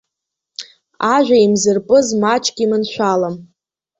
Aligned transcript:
Ажәа 1.13 1.37
еимзырпыз 1.39 2.07
маҷк 2.21 2.55
иманшәалам. 2.63 3.35